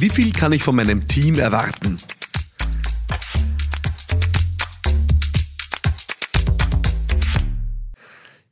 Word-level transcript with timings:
Wie 0.00 0.10
viel 0.10 0.30
kann 0.30 0.52
ich 0.52 0.62
von 0.62 0.76
meinem 0.76 1.08
Team 1.08 1.40
erwarten? 1.40 1.96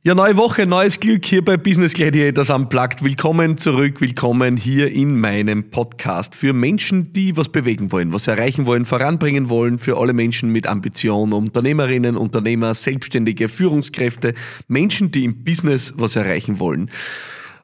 Ja, 0.03 0.13
neue 0.13 0.35
Woche, 0.35 0.65
neues 0.65 0.99
Glück 0.99 1.23
hier 1.23 1.45
bei 1.45 1.55
Business 1.55 1.93
Gladiators 1.93 2.49
Unplugged. 2.49 3.01
Willkommen 3.01 3.57
zurück, 3.57 4.01
willkommen 4.01 4.57
hier 4.57 4.91
in 4.91 5.17
meinem 5.21 5.69
Podcast 5.69 6.35
für 6.35 6.51
Menschen, 6.51 7.13
die 7.13 7.37
was 7.37 7.47
bewegen 7.47 7.93
wollen, 7.93 8.11
was 8.11 8.27
erreichen 8.27 8.65
wollen, 8.65 8.83
voranbringen 8.83 9.47
wollen, 9.47 9.79
für 9.79 9.97
alle 9.97 10.11
Menschen 10.11 10.51
mit 10.51 10.67
Ambition, 10.67 11.31
Unternehmerinnen, 11.31 12.17
Unternehmer, 12.17 12.75
Selbstständige, 12.75 13.47
Führungskräfte, 13.47 14.33
Menschen, 14.67 15.11
die 15.11 15.23
im 15.23 15.45
Business 15.45 15.93
was 15.95 16.17
erreichen 16.17 16.59
wollen. 16.59 16.91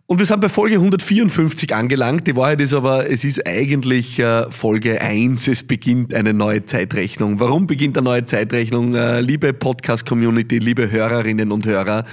Und 0.05 0.19
wir 0.19 0.25
sind 0.25 0.41
bei 0.41 0.49
Folge 0.49 0.75
154 0.75 1.73
angelangt. 1.73 2.27
Die 2.27 2.35
Wahrheit 2.35 2.59
ist 2.59 2.73
aber, 2.73 3.09
es 3.09 3.23
ist 3.23 3.47
eigentlich 3.47 4.19
äh, 4.19 4.51
Folge 4.51 5.01
1. 5.01 5.47
Es 5.47 5.63
beginnt 5.63 6.13
eine 6.13 6.33
neue 6.33 6.65
Zeitrechnung. 6.65 7.39
Warum 7.39 7.67
beginnt 7.67 7.97
eine 7.97 8.03
neue 8.03 8.25
Zeitrechnung? 8.25 8.95
Äh, 8.95 9.21
liebe 9.21 9.53
Podcast-Community, 9.53 10.59
liebe 10.59 10.91
Hörerinnen 10.91 11.53
und 11.53 11.65
Hörer, 11.65 12.03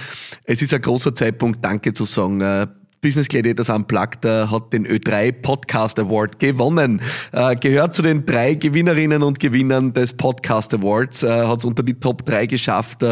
es 0.45 0.63
ist 0.63 0.73
ein 0.73 0.81
großer 0.81 1.17
Zeitpunkt, 1.17 1.65
Danke 1.65 1.93
zu 1.93 2.05
sagen. 2.05 2.41
Äh, 2.41 2.69
Business 3.03 3.29
Gladiators 3.29 3.71
Unplugged 3.71 4.27
äh, 4.27 4.47
hat 4.49 4.75
den 4.75 4.87
Ö3 4.87 5.33
Podcast 5.33 5.99
Award 5.99 6.39
gewonnen. 6.39 7.01
Äh, 7.33 7.57
gehört 7.57 7.95
zu 7.95 8.03
den 8.03 8.27
drei 8.27 8.55
Gewinnerinnen 8.55 9.23
und 9.23 9.41
Gewinnern 9.41 9.95
des 9.95 10.13
Podcast 10.13 10.75
Awards, 10.75 11.23
äh, 11.23 11.47
hat 11.47 11.61
es 11.61 11.65
unter 11.65 11.83
die 11.83 11.95
Top 11.95 12.27
3 12.27 12.45
geschafft 12.45 13.03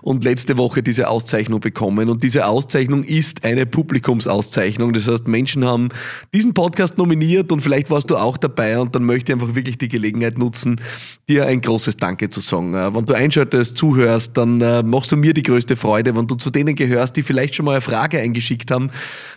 und 0.00 0.24
letzte 0.24 0.56
Woche 0.56 0.82
diese 0.82 1.08
Auszeichnung 1.08 1.60
bekommen. 1.60 2.08
Und 2.08 2.22
diese 2.22 2.46
Auszeichnung 2.46 3.04
ist 3.04 3.44
eine 3.44 3.66
Publikumsauszeichnung. 3.66 4.94
Das 4.94 5.06
heißt, 5.06 5.28
Menschen 5.28 5.66
haben 5.66 5.90
diesen 6.32 6.54
Podcast 6.54 6.96
nominiert 6.96 7.52
und 7.52 7.60
vielleicht 7.60 7.90
warst 7.90 8.08
du 8.08 8.16
auch 8.16 8.38
dabei 8.38 8.78
und 8.78 8.94
dann 8.94 9.04
möchte 9.04 9.32
ich 9.32 9.34
einfach 9.34 9.54
wirklich 9.54 9.76
die 9.76 9.88
Gelegenheit 9.88 10.38
nutzen, 10.38 10.80
dir 11.28 11.46
ein 11.46 11.60
großes 11.60 11.98
Danke 11.98 12.30
zu 12.30 12.40
sagen. 12.40 12.72
Wenn 12.72 13.04
du 13.04 13.12
einschaltest, 13.12 13.76
zuhörst, 13.76 14.36
dann 14.36 14.58
machst 14.88 15.12
du 15.12 15.16
mir 15.16 15.34
die 15.34 15.42
größte 15.42 15.76
Freude, 15.76 16.16
wenn 16.16 16.26
du 16.26 16.36
zu 16.36 16.50
denen 16.50 16.74
gehörst, 16.74 17.16
die 17.16 17.22
vielleicht 17.22 17.54
schon 17.54 17.66
mal 17.66 17.72
eine 17.72 17.80
Frage 17.82 18.18
eingeschickt 18.18 18.70
haben 18.70 18.90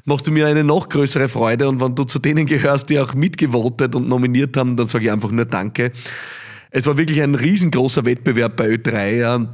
machst 0.05 0.27
du 0.27 0.31
mir 0.31 0.47
eine 0.47 0.63
noch 0.63 0.89
größere 0.89 1.29
Freude. 1.29 1.67
Und 1.67 1.81
wenn 1.81 1.95
du 1.95 2.03
zu 2.03 2.19
denen 2.19 2.45
gehörst, 2.45 2.89
die 2.89 2.99
auch 2.99 3.13
mitgevotet 3.13 3.95
und 3.95 4.07
nominiert 4.07 4.57
haben, 4.57 4.75
dann 4.75 4.87
sage 4.87 5.05
ich 5.05 5.11
einfach 5.11 5.31
nur 5.31 5.45
Danke. 5.45 5.91
Es 6.71 6.85
war 6.85 6.97
wirklich 6.97 7.21
ein 7.21 7.35
riesengroßer 7.35 8.05
Wettbewerb 8.05 8.55
bei 8.55 8.67
Ö3. 8.67 9.47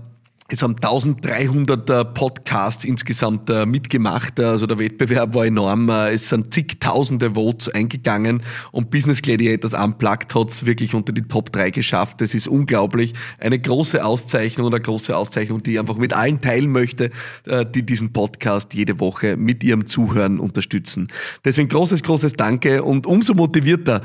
Es 0.48 0.62
haben 0.62 0.76
1300 0.76 1.90
äh, 1.90 2.06
Podcasts 2.06 2.86
insgesamt 2.86 3.50
äh, 3.50 3.66
mitgemacht. 3.66 4.40
Also 4.40 4.68
der 4.68 4.78
Wettbewerb 4.78 5.34
war 5.34 5.48
enorm. 5.48 5.90
Äh, 5.90 6.14
es 6.14 6.30
sind 6.30 6.54
zigtausende 6.54 7.34
Votes 7.34 7.68
eingegangen 7.70 8.44
und 8.72 8.92
Business 8.92 9.24
Gladiators 9.24 9.74
Unplugged 9.74 10.36
hat 10.36 10.50
es 10.50 10.64
wirklich 10.64 10.94
unter 10.94 11.14
die 11.14 11.24
Top 11.24 11.52
3 11.52 11.72
geschafft. 11.72 12.22
Das 12.22 12.36
ist 12.36 12.48
unglaublich. 12.48 13.16
Eine 13.40 13.58
große 13.58 14.06
Auszeichnung 14.06 14.68
oder 14.68 14.80
große 14.80 15.18
Auszeichnung, 15.18 15.64
die 15.64 15.74
ich 15.74 15.80
einfach 15.80 15.98
mit 15.98 16.14
allen 16.14 16.40
teilen 16.42 16.72
möchte, 16.72 17.10
die 17.74 17.84
diesen 17.84 18.14
Podcast 18.14 18.76
jede 18.76 19.00
Woche 19.00 19.38
mit 19.38 19.64
ihrem 19.64 19.88
Zuhören 19.88 20.40
unterstützen. 20.40 21.08
Deswegen 21.44 21.70
großes, 21.70 22.04
großes 22.04 22.34
Danke 22.34 22.84
und 22.84 23.08
umso 23.08 23.34
motivierter 23.34 24.02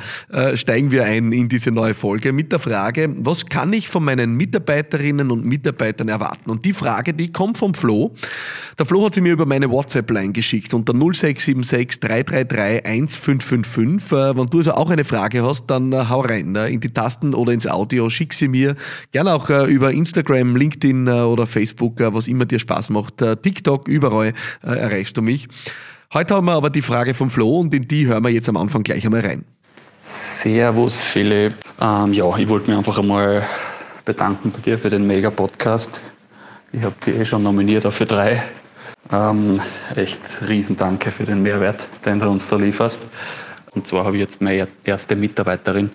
steigen 0.55 0.91
wir 0.91 1.05
ein 1.05 1.33
in 1.33 1.49
diese 1.49 1.71
neue 1.71 1.95
Folge 1.95 2.33
mit 2.33 2.53
der 2.53 2.59
Frage, 2.59 3.15
was 3.19 3.47
kann 3.47 3.73
ich 3.73 3.89
von 3.89 4.05
meinen 4.05 4.37
Mitarbeiterinnen 4.37 5.31
und 5.31 5.45
Mitarbeitern 5.45 6.09
erwarten? 6.09 6.30
Erwarten? 6.31 6.51
Und 6.51 6.65
die 6.65 6.73
Frage, 6.73 7.15
die 7.15 7.33
kommt 7.33 7.59
vom 7.59 7.75
Flo. 7.75 8.13
Der 8.79 8.87
Flo 8.87 9.05
hat 9.05 9.15
sie 9.15 9.21
mir 9.21 9.33
über 9.33 9.47
meine 9.47 9.71
WhatsApp-Line 9.71 10.33
geschickt 10.33 10.75
unter 10.75 10.93
0676 10.93 12.01
333 12.01 12.85
1555. 12.85 14.37
Wenn 14.37 14.47
du 14.47 14.59
also 14.59 14.73
auch 14.73 14.91
eine 14.91 15.05
Frage 15.05 15.45
hast, 15.45 15.67
dann 15.67 15.93
äh, 15.93 16.05
hau 16.09 16.21
rein 16.21 16.53
ne? 16.53 16.69
in 16.69 16.81
die 16.81 16.91
Tasten 16.91 17.35
oder 17.35 17.53
ins 17.53 17.67
Audio, 17.67 18.09
schick 18.09 18.35
sie 18.35 18.49
mir. 18.49 18.77
Gerne 19.13 19.35
auch 19.35 19.51
äh, 19.51 19.65
über 19.65 19.93
Instagram, 19.93 20.57
LinkedIn 20.57 21.07
äh, 21.07 21.11
oder 21.11 21.47
Facebook, 21.47 22.01
was 22.01 22.29
immer 22.29 22.47
dir 22.47 22.59
Spaß 22.59 22.91
macht. 22.91 23.19
TikTok, 23.43 23.89
überall 23.89 24.33
erreichst 24.63 25.17
du 25.17 25.23
mich. 25.23 25.49
Heute 26.13 26.35
haben 26.35 26.47
wir 26.47 26.55
aber 26.55 26.71
die 26.71 26.83
Frage 26.83 27.15
vom 27.15 27.31
Flo 27.31 27.61
und 27.61 27.75
in 27.75 27.87
die 27.87 28.07
hören 28.07 28.25
wir 28.25 28.31
jetzt 28.31 28.49
am 28.49 28.57
Anfang 28.57 28.83
gleich 28.83 29.05
einmal 29.05 29.21
rein. 29.21 29.45
Servus 30.03 31.01
Philipp. 31.01 31.55
Ähm, 31.81 32.13
ja, 32.13 32.37
ich 32.37 32.49
wollte 32.49 32.71
mir 32.71 32.79
einfach 32.79 32.99
einmal 32.99 33.47
bedanken 34.05 34.51
bei 34.51 34.61
dir 34.61 34.79
für 34.79 34.89
den 34.89 35.07
Mega-Podcast. 35.07 36.03
Ich 36.73 36.83
habe 36.83 36.95
die 37.05 37.13
eh 37.13 37.25
schon 37.25 37.43
nominiert 37.43 37.85
auch 37.87 37.93
für 37.93 38.07
drei. 38.07 38.43
Ähm, 39.13 39.61
echt 39.97 40.21
Riesendanke 40.49 41.11
für 41.11 41.25
den 41.25 41.43
Mehrwert, 41.43 41.89
den 42.05 42.21
du 42.21 42.29
uns 42.29 42.49
da 42.49 42.57
lieferst. 42.57 43.09
Und 43.73 43.87
zwar 43.87 44.05
habe 44.05 44.17
ich 44.17 44.21
jetzt 44.21 44.41
meine 44.41 44.69
erste 44.85 45.17
Mitarbeiterin 45.17 45.91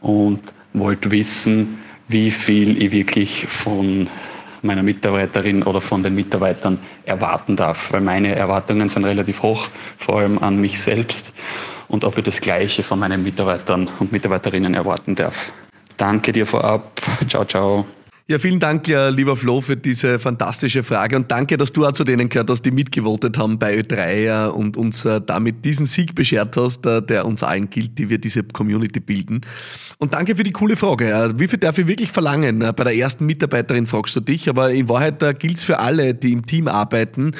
und 0.00 0.40
wollte 0.72 1.10
wissen, 1.10 1.78
wie 2.08 2.30
viel 2.30 2.82
ich 2.82 2.92
wirklich 2.92 3.46
von 3.46 4.08
meiner 4.62 4.82
Mitarbeiterin 4.82 5.62
oder 5.62 5.80
von 5.80 6.02
den 6.02 6.14
Mitarbeitern 6.14 6.78
erwarten 7.04 7.56
darf. 7.56 7.92
Weil 7.92 8.00
meine 8.00 8.34
Erwartungen 8.34 8.88
sind 8.88 9.04
relativ 9.04 9.42
hoch, 9.42 9.68
vor 9.96 10.18
allem 10.18 10.38
an 10.38 10.60
mich 10.60 10.80
selbst. 10.80 11.32
Und 11.88 12.04
ob 12.04 12.18
ich 12.18 12.24
das 12.24 12.40
Gleiche 12.40 12.82
von 12.82 12.98
meinen 12.98 13.22
Mitarbeitern 13.22 13.88
und 14.00 14.12
Mitarbeiterinnen 14.12 14.74
erwarten 14.74 15.14
darf. 15.14 15.52
Danke 15.96 16.32
dir 16.32 16.46
vorab. 16.46 17.00
Ciao, 17.28 17.44
ciao. 17.44 17.86
Ja, 18.30 18.38
vielen 18.38 18.60
Dank, 18.60 18.86
lieber 18.86 19.36
Flo, 19.36 19.60
für 19.60 19.76
diese 19.76 20.20
fantastische 20.20 20.84
Frage 20.84 21.16
und 21.16 21.32
danke, 21.32 21.56
dass 21.56 21.72
du 21.72 21.84
auch 21.84 21.90
zu 21.90 22.04
denen 22.04 22.28
gehört 22.28 22.48
hast, 22.48 22.62
die 22.62 22.70
mitgevotet 22.70 23.36
haben 23.36 23.58
bei 23.58 23.80
Ö3 23.80 24.50
und 24.50 24.76
uns 24.76 25.04
äh, 25.04 25.20
damit 25.20 25.64
diesen 25.64 25.86
Sieg 25.86 26.14
beschert 26.14 26.56
hast, 26.56 26.86
äh, 26.86 27.02
der 27.02 27.26
uns 27.26 27.42
allen 27.42 27.70
gilt, 27.70 27.98
die 27.98 28.08
wir 28.08 28.18
diese 28.18 28.44
Community 28.44 29.00
bilden. 29.00 29.40
Und 29.98 30.14
danke 30.14 30.36
für 30.36 30.44
die 30.44 30.52
coole 30.52 30.76
Frage. 30.76 31.32
Wie 31.38 31.48
viel 31.48 31.58
darf 31.58 31.78
ich 31.78 31.88
wirklich 31.88 32.12
verlangen? 32.12 32.60
Bei 32.60 32.84
der 32.84 32.94
ersten 32.94 33.26
Mitarbeiterin 33.26 33.88
fragst 33.88 34.14
du 34.14 34.20
dich, 34.20 34.48
aber 34.48 34.70
in 34.70 34.88
Wahrheit 34.88 35.20
äh, 35.24 35.34
gilt 35.34 35.56
es 35.56 35.64
für 35.64 35.80
alle, 35.80 36.14
die 36.14 36.30
im 36.30 36.46
Team 36.46 36.68
arbeiten, 36.68 37.32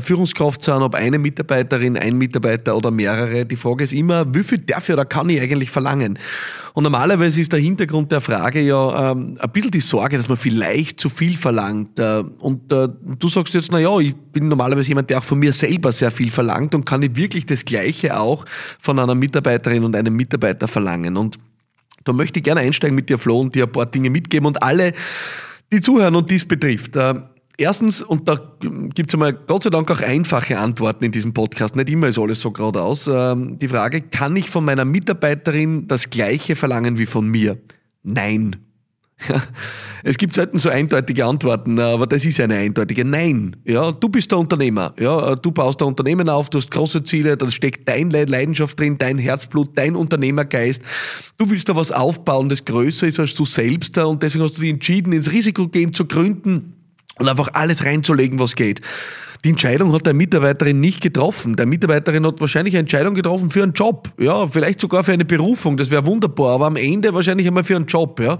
Führungskraft 0.00 0.62
sind, 0.62 0.82
ob 0.82 0.96
eine 0.96 1.20
Mitarbeiterin, 1.20 1.96
ein 1.96 2.18
Mitarbeiter 2.18 2.76
oder 2.76 2.90
mehrere. 2.90 3.46
Die 3.46 3.54
Frage 3.54 3.84
ist 3.84 3.92
immer, 3.92 4.34
wie 4.34 4.42
viel 4.42 4.58
darf 4.58 4.88
ich 4.88 4.92
oder 4.92 5.04
kann 5.04 5.28
ich 5.28 5.40
eigentlich 5.40 5.70
verlangen? 5.70 6.18
Und 6.74 6.84
normalerweise 6.84 7.40
ist 7.40 7.52
der 7.52 7.60
Hintergrund 7.60 8.10
der 8.10 8.20
Frage 8.20 8.60
ja 8.62 9.12
ähm, 9.12 9.36
ein 9.38 9.50
bisschen 9.50 9.70
die 9.70 9.80
Sorge, 9.80 10.16
dass 10.16 10.28
man 10.28 10.38
vielleicht 10.38 10.98
zu 10.98 11.10
viel 11.10 11.36
verlangt. 11.36 11.98
Äh, 11.98 12.24
und 12.38 12.72
äh, 12.72 12.88
du 13.18 13.28
sagst 13.28 13.54
jetzt, 13.54 13.70
na 13.70 13.78
ja, 13.78 13.98
ich 13.98 14.14
bin 14.14 14.48
normalerweise 14.48 14.88
jemand, 14.88 15.10
der 15.10 15.18
auch 15.18 15.24
von 15.24 15.38
mir 15.38 15.52
selber 15.52 15.92
sehr 15.92 16.10
viel 16.10 16.30
verlangt 16.30 16.74
und 16.74 16.86
kann 16.86 17.02
ich 17.02 17.14
wirklich 17.14 17.44
das 17.44 17.64
Gleiche 17.64 18.18
auch 18.18 18.46
von 18.80 18.98
einer 18.98 19.14
Mitarbeiterin 19.14 19.84
und 19.84 19.94
einem 19.94 20.14
Mitarbeiter 20.14 20.66
verlangen. 20.66 21.16
Und 21.16 21.38
da 22.04 22.12
möchte 22.12 22.40
ich 22.40 22.44
gerne 22.44 22.62
einsteigen 22.62 22.96
mit 22.96 23.10
dir, 23.10 23.18
Flo, 23.18 23.40
und 23.40 23.54
dir 23.54 23.64
ein 23.64 23.72
paar 23.72 23.86
Dinge 23.86 24.08
mitgeben 24.08 24.46
und 24.46 24.62
alle, 24.62 24.92
die 25.72 25.80
zuhören 25.80 26.16
und 26.16 26.30
dies 26.30 26.46
betrifft. 26.46 26.96
Äh, 26.96 27.14
erstens, 27.62 28.02
und 28.02 28.28
da 28.28 28.40
gibt 28.94 29.10
es 29.10 29.14
einmal 29.14 29.32
Gott 29.32 29.62
sei 29.62 29.70
Dank 29.70 29.90
auch 29.90 30.00
einfache 30.00 30.58
Antworten 30.58 31.04
in 31.04 31.12
diesem 31.12 31.32
Podcast, 31.32 31.76
nicht 31.76 31.88
immer 31.88 32.08
ist 32.08 32.18
alles 32.18 32.40
so 32.40 32.50
geradeaus. 32.50 33.08
Ähm, 33.12 33.58
die 33.58 33.68
Frage, 33.68 34.02
kann 34.02 34.36
ich 34.36 34.50
von 34.50 34.64
meiner 34.64 34.84
Mitarbeiterin 34.84 35.88
das 35.88 36.10
Gleiche 36.10 36.56
verlangen 36.56 36.98
wie 36.98 37.06
von 37.06 37.26
mir? 37.26 37.58
Nein. 38.02 38.56
Es 40.04 40.18
gibt 40.18 40.34
selten 40.34 40.58
so 40.58 40.68
eindeutige 40.68 41.24
Antworten, 41.24 41.78
aber 41.78 42.08
das 42.08 42.24
ist 42.24 42.40
eine 42.40 42.56
eindeutige 42.56 43.04
Nein. 43.04 43.54
Ja, 43.64 43.92
du 43.92 44.08
bist 44.08 44.32
der 44.32 44.38
Unternehmer. 44.38 44.92
Ja, 44.98 45.36
du 45.36 45.52
baust 45.52 45.80
ein 45.80 45.86
Unternehmen 45.86 46.28
auf, 46.28 46.50
du 46.50 46.58
hast 46.58 46.72
große 46.72 47.04
Ziele, 47.04 47.36
da 47.36 47.48
steckt 47.48 47.88
deine 47.88 48.24
Leidenschaft 48.24 48.80
drin, 48.80 48.98
dein 48.98 49.18
Herzblut, 49.18 49.70
dein 49.76 49.94
Unternehmergeist. 49.94 50.82
Du 51.38 51.48
willst 51.48 51.68
da 51.68 51.76
was 51.76 51.92
aufbauen, 51.92 52.48
das 52.48 52.64
größer 52.64 53.06
ist 53.06 53.20
als 53.20 53.36
du 53.36 53.44
selbst 53.44 53.96
und 53.96 54.24
deswegen 54.24 54.42
hast 54.42 54.56
du 54.56 54.62
dich 54.62 54.70
entschieden, 54.70 55.12
ins 55.12 55.30
Risiko 55.30 55.68
gehen 55.68 55.92
zu 55.92 56.04
gründen 56.04 56.81
und 57.22 57.28
einfach 57.28 57.50
alles 57.54 57.84
reinzulegen, 57.84 58.38
was 58.38 58.56
geht. 58.56 58.80
Die 59.44 59.50
Entscheidung 59.50 59.92
hat 59.92 60.06
der 60.06 60.14
Mitarbeiterin 60.14 60.78
nicht 60.78 61.00
getroffen. 61.00 61.56
Der 61.56 61.66
Mitarbeiterin 61.66 62.26
hat 62.26 62.40
wahrscheinlich 62.40 62.74
eine 62.74 62.80
Entscheidung 62.80 63.14
getroffen 63.14 63.50
für 63.50 63.62
einen 63.62 63.72
Job. 63.72 64.08
Ja, 64.18 64.46
vielleicht 64.46 64.80
sogar 64.80 65.02
für 65.02 65.12
eine 65.12 65.24
Berufung. 65.24 65.76
Das 65.76 65.90
wäre 65.90 66.06
wunderbar. 66.06 66.54
Aber 66.54 66.66
am 66.66 66.76
Ende 66.76 67.12
wahrscheinlich 67.14 67.46
einmal 67.48 67.64
für 67.64 67.74
einen 67.74 67.86
Job. 67.86 68.20
Ja. 68.20 68.38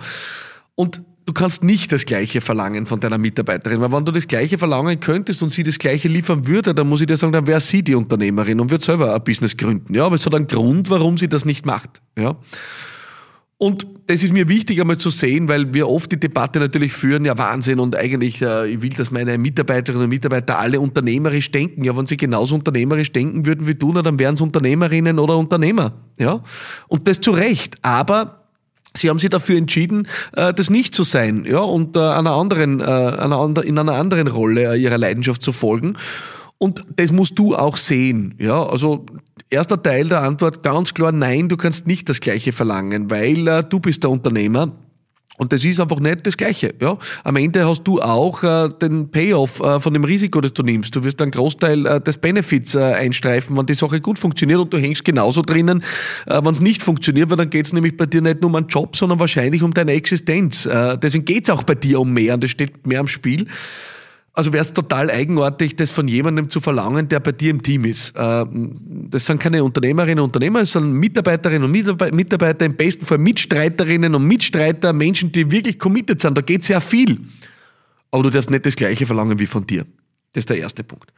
Und 0.77 1.03
du 1.27 1.33
kannst 1.33 1.65
nicht 1.65 1.91
das 1.91 2.05
Gleiche 2.05 2.41
verlangen 2.41 2.87
von 2.87 3.01
deiner 3.01 3.19
Mitarbeiterin. 3.19 3.81
Weil 3.81 3.91
wenn 3.91 4.05
du 4.05 4.13
das 4.13 4.29
Gleiche 4.29 4.59
verlangen 4.59 5.01
könntest 5.01 5.43
und 5.43 5.49
sie 5.49 5.65
das 5.65 5.79
Gleiche 5.79 6.07
liefern 6.07 6.47
würde, 6.47 6.73
dann 6.73 6.89
muss 6.89 7.01
ich 7.01 7.09
dir 7.09 7.17
sagen, 7.17 7.33
dann 7.33 7.49
wäre 7.49 7.61
sie 7.61 7.83
die 7.83 7.97
Unternehmerin 7.97 8.61
und 8.61 8.71
wird 8.71 8.83
selber 8.83 9.13
ein 9.13 9.25
Business 9.25 9.57
gründen. 9.57 9.95
Ja, 9.95 10.07
aber 10.07 10.15
es 10.15 10.25
hat 10.25 10.35
einen 10.37 10.47
Grund, 10.47 10.89
warum 10.89 11.19
sie 11.19 11.29
das 11.29 11.45
nicht 11.45 11.67
macht. 11.67 12.01
Ja. 12.17 12.37
Und 13.63 13.87
das 14.09 14.25
ist 14.25 14.33
mir 14.33 14.49
wichtig 14.49 14.81
einmal 14.81 14.97
zu 14.97 15.09
sehen, 15.09 15.47
weil 15.47 15.73
wir 15.73 15.89
oft 15.89 16.11
die 16.11 16.19
Debatte 16.19 16.59
natürlich 16.59 16.95
führen, 16.95 17.25
ja 17.25 17.39
Wahnsinn 17.39 17.79
und 17.79 17.95
eigentlich, 17.95 18.43
äh, 18.43 18.69
ich 18.69 18.83
will, 18.83 18.91
dass 18.91 19.13
meine 19.13 19.39
Mitarbeiterinnen 19.39 20.03
und 20.03 20.09
Mitarbeiter 20.09 20.59
alle 20.59 20.81
unternehmerisch 20.81 21.53
denken. 21.53 21.85
Ja, 21.85 21.97
wenn 21.97 22.07
sie 22.07 22.17
genauso 22.17 22.57
unternehmerisch 22.57 23.13
denken 23.13 23.47
würden 23.47 23.69
wie 23.69 23.77
du, 23.77 23.93
na, 23.93 24.03
dann 24.03 24.19
wären 24.19 24.35
es 24.35 24.41
Unternehmerinnen 24.41 25.21
oder 25.21 25.39
Unternehmer. 25.39 25.93
Ja? 26.19 26.43
Und 26.89 27.07
das 27.07 27.21
zu 27.21 27.31
Recht. 27.31 27.77
Aber 27.83 28.41
Sie 28.95 29.09
haben 29.09 29.21
sich 29.21 29.31
dafür 29.31 29.57
entschieden, 29.57 30.09
äh, 30.33 30.53
das 30.53 30.69
nicht 30.69 30.93
zu 30.93 31.05
sein, 31.05 31.47
ja, 31.49 31.61
und 31.61 31.97
äh, 31.97 32.01
einer 32.01 32.33
anderen, 32.33 32.83
einer, 32.83 33.65
in 33.65 33.79
einer 33.79 33.95
anderen 33.95 34.27
Rolle 34.27 34.77
ihrer 34.77 34.99
Leidenschaft 34.99 35.41
zu 35.41 35.53
folgen. 35.53 35.95
Und 36.59 36.85
das 36.97 37.11
musst 37.11 37.39
du 37.39 37.57
auch 37.57 37.77
sehen, 37.77 38.35
ja. 38.39 38.67
Also 38.67 39.07
Erster 39.53 39.83
Teil 39.83 40.09
der 40.09 40.23
Antwort 40.23 40.63
ganz 40.63 40.95
klar, 40.95 41.13
nein, 41.13 41.51
du 41.51 41.59
kannst 41.59 41.87
nicht 41.87 42.09
das 42.09 42.21
Gleiche 42.21 42.53
verlangen, 42.53 43.11
weil 43.11 43.47
äh, 43.47 43.63
du 43.63 43.81
bist 43.81 44.03
der 44.03 44.09
Unternehmer 44.09 44.73
und 45.37 45.53
das 45.53 45.63
ist 45.63 45.79
einfach 45.79 46.01
nicht 46.01 46.27
das 46.27 46.39
Gleiche. 46.39 46.73
Ja? 46.81 46.97
Am 47.23 47.37
Ende 47.37 47.69
hast 47.69 47.85
du 47.85 48.01
auch 48.01 48.43
äh, 48.43 48.71
den 48.81 49.11
Payoff 49.11 49.61
äh, 49.61 49.79
von 49.79 49.93
dem 49.93 50.05
Risiko, 50.05 50.41
das 50.41 50.55
du 50.55 50.63
nimmst. 50.63 50.97
Du 50.97 51.05
wirst 51.05 51.21
einen 51.21 51.33
Großteil 51.33 51.85
äh, 51.85 52.01
des 52.01 52.17
Benefits 52.17 52.75
äh, 52.75 52.81
einstreifen, 52.81 53.55
wenn 53.55 53.67
die 53.67 53.75
Sache 53.75 54.01
gut 54.01 54.19
funktioniert 54.19 54.59
und 54.59 54.73
du 54.73 54.79
hängst 54.79 55.05
genauso 55.05 55.43
drinnen, 55.43 55.85
äh, 56.25 56.43
wenn 56.43 56.55
es 56.55 56.63
nicht 56.63 56.83
funktioniert, 56.83 57.29
weil 57.29 57.37
dann 57.37 57.51
geht 57.51 57.67
es 57.67 57.75
nämlich 57.75 57.99
bei 57.99 58.07
dir 58.07 58.23
nicht 58.23 58.41
nur 58.41 58.49
um 58.49 58.57
einen 58.57 58.69
Job, 58.69 58.97
sondern 58.97 59.21
wahrscheinlich 59.21 59.63
um 59.63 59.75
deine 59.75 59.93
Existenz. 59.93 60.65
Äh, 60.65 60.97
deswegen 60.97 61.27
geht 61.27 61.45
es 61.45 61.51
auch 61.51 61.63
bei 61.63 61.75
dir 61.75 62.01
um 62.01 62.11
mehr 62.11 62.33
und 62.33 62.45
es 62.45 62.53
steht 62.53 62.87
mehr 62.87 63.01
am 63.01 63.09
Spiel. 63.09 63.49
Also 64.35 64.53
wäre 64.53 64.65
es 64.65 64.73
total 64.73 65.11
eigenartig, 65.11 65.77
das 65.77 65.91
von 65.91 66.09
jemandem 66.09 66.49
zu 66.49 66.63
verlangen, 66.63 67.07
der 67.09 67.21
bei 67.21 67.33
dir 67.33 67.51
im 67.51 67.63
Team 67.63 67.85
ist. 67.85 68.17
Äh, 68.17 68.47
das 68.51 69.27
sind 69.27 69.41
keine 69.41 69.63
Unternehmerinnen 69.63 70.21
und 70.21 70.31
Unternehmer, 70.31 70.61
es 70.61 70.73
sind 70.73 70.93
Mitarbeiterinnen 70.93 71.65
und 71.65 72.15
Mitarbeiter, 72.15 72.65
im 72.65 72.75
besten 72.75 73.05
Fall 73.05 73.19
Mitstreiterinnen 73.19 74.15
und 74.15 74.27
Mitstreiter, 74.27 74.95
Menschen, 74.95 75.33
die 75.33 75.51
wirklich 75.51 75.79
committed 75.79 76.23
sind. 76.23 76.37
Da 76.37 76.41
geht 76.41 76.65
sehr 76.65 76.81
viel. 76.81 77.21
Aber 78.11 78.23
du 78.23 78.31
darfst 78.31 78.51
nicht 78.51 78.65
das 78.65 78.75
Gleiche 78.75 79.07
verlangen 79.07 79.39
wie 79.39 79.47
von 79.47 79.67
dir. 79.67 79.85
Das 80.33 80.43
ist 80.43 80.51
der 80.51 80.59
erste 80.59 80.83
Punkt. 80.83 81.13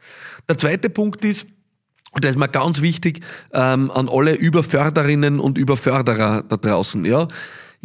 Der 0.49 0.57
zweite 0.57 0.89
Punkt 0.89 1.23
ist, 1.23 1.45
und 2.11 2.23
das 2.23 2.31
ist 2.31 2.37
mir 2.37 2.49
ganz 2.49 2.81
wichtig, 2.81 3.21
ähm, 3.53 3.91
an 3.91 4.09
alle 4.09 4.33
Überförderinnen 4.33 5.39
und 5.39 5.57
Überförderer 5.57 6.43
da 6.43 6.57
draußen, 6.57 7.05
ja 7.05 7.29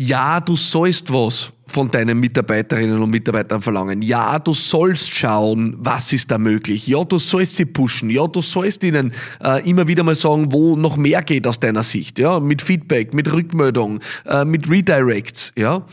ja, 0.02 0.40
du 0.40 0.56
sollst 0.56 1.12
was 1.12 1.52
von 1.70 1.90
deinen 1.90 2.18
Mitarbeiterinnen 2.18 3.00
und 3.00 3.10
Mitarbeitern 3.10 3.60
verlangen. 3.60 4.02
Ja, 4.02 4.38
du 4.38 4.52
sollst 4.52 5.14
schauen, 5.14 5.76
was 5.78 6.12
ist 6.12 6.30
da 6.30 6.38
möglich. 6.38 6.86
Ja, 6.86 7.04
du 7.04 7.18
sollst 7.18 7.56
sie 7.56 7.64
pushen. 7.64 8.10
Ja, 8.10 8.26
du 8.26 8.42
sollst 8.42 8.82
ihnen 8.84 9.12
äh, 9.42 9.68
immer 9.68 9.86
wieder 9.88 10.02
mal 10.02 10.14
sagen, 10.14 10.52
wo 10.52 10.76
noch 10.76 10.96
mehr 10.96 11.22
geht 11.22 11.46
aus 11.46 11.60
deiner 11.60 11.84
Sicht. 11.84 12.18
Ja, 12.18 12.40
mit 12.40 12.62
Feedback, 12.62 13.14
mit 13.14 13.32
Rückmeldung, 13.32 14.00
äh, 14.26 14.44
mit 14.44 14.68
Redirects. 14.68 15.52
Ja. 15.56 15.86